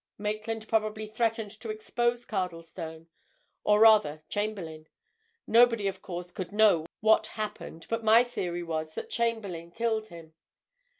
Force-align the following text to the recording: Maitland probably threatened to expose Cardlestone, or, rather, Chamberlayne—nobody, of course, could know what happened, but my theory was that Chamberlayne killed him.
Maitland 0.17 0.67
probably 0.67 1.05
threatened 1.05 1.51
to 1.61 1.69
expose 1.69 2.25
Cardlestone, 2.25 3.05
or, 3.63 3.79
rather, 3.79 4.23
Chamberlayne—nobody, 4.29 5.87
of 5.87 6.01
course, 6.01 6.31
could 6.31 6.51
know 6.51 6.87
what 7.01 7.27
happened, 7.37 7.85
but 7.87 8.03
my 8.03 8.23
theory 8.23 8.63
was 8.63 8.95
that 8.95 9.11
Chamberlayne 9.11 9.69
killed 9.69 10.07
him. 10.07 10.33